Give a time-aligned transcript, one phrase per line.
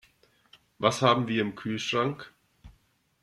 [0.79, 2.33] Was haben wir im Kühlschrank?